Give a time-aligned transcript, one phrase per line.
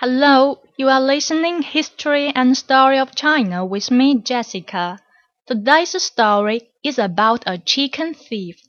[0.00, 4.98] Hello, you are listening History and Story of China with me, Jessica.
[5.46, 8.60] Today's story is about a chicken thief.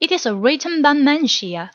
[0.00, 1.70] It is written by Meng Xie,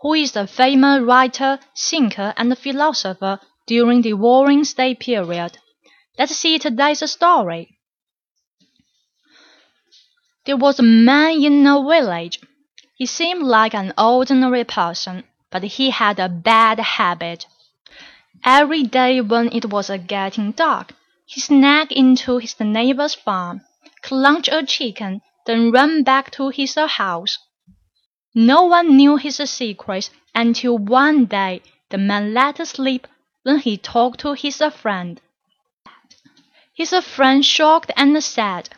[0.00, 5.58] who is a famous writer, thinker, and philosopher during the Warring State period.
[6.18, 7.76] Let's see today's story.
[10.46, 12.40] There was a man in a village.
[12.96, 17.44] He seemed like an ordinary person, but he had a bad habit.
[18.44, 20.94] Every day when it was getting dark,
[21.26, 23.62] he snuck into his neighbor's farm,
[24.02, 27.38] clutched a chicken, then ran back to his house.
[28.34, 33.08] No one knew his secret until one day the man let slip
[33.42, 35.20] when he talked to his friend.
[36.72, 38.70] His friend shocked and said,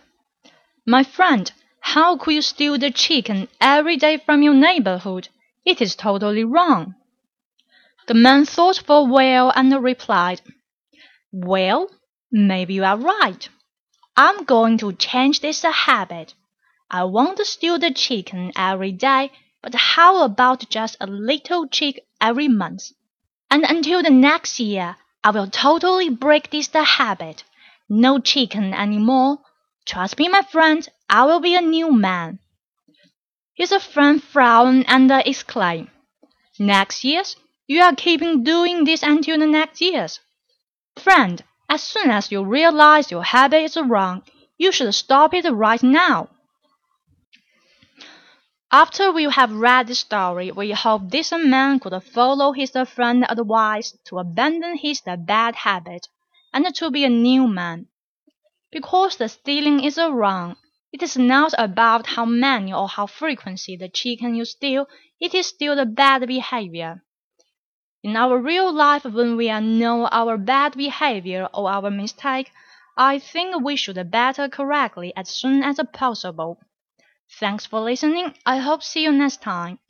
[0.86, 5.28] My friend, how could you steal the chicken every day from your neighborhood?
[5.64, 6.94] It is totally wrong.
[8.08, 10.40] The man thought for a while and replied,
[11.30, 11.88] Well,
[12.32, 13.48] maybe you are right.
[14.16, 16.34] I'm going to change this habit.
[16.90, 19.30] I won't steal the chicken every day,
[19.62, 22.90] but how about just a little chick every month?
[23.50, 27.44] And until the next year, I will totally break this habit.
[27.88, 29.38] No chicken anymore.
[29.86, 32.40] Trust me, my friend, I will be a new man.
[33.54, 35.90] His friend frowned and exclaimed,
[36.58, 40.20] Next year's you are keeping doing this until the next years.
[40.98, 44.22] Friend, as soon as you realize your habit is wrong,
[44.58, 46.28] you should stop it right now.
[48.70, 53.96] After we have read the story, we hope this man could follow his friend's advice
[54.06, 56.08] to abandon his bad habit
[56.52, 57.88] and to be a new man.
[58.70, 60.56] Because the stealing is wrong,
[60.92, 64.86] it is not about how many or how frequently the chicken you steal,
[65.20, 67.02] it is still the bad behavior.
[68.04, 72.52] In our real life when we know our bad behavior or our mistake,
[72.96, 76.60] I think we should better correctly as soon as possible.
[77.40, 78.34] Thanks for listening.
[78.46, 79.80] I hope see you next time.